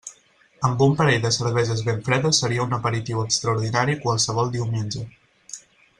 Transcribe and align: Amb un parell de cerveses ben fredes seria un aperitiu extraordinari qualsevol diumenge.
Amb 0.69 0.79
un 0.85 0.95
parell 1.01 1.19
de 1.25 1.31
cerveses 1.35 1.83
ben 1.91 2.01
fredes 2.09 2.41
seria 2.45 2.65
un 2.69 2.73
aperitiu 2.79 3.21
extraordinari 3.27 3.99
qualsevol 4.07 4.51
diumenge. 4.57 5.05